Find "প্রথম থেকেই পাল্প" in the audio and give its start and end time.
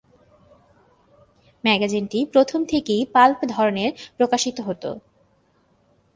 2.33-3.39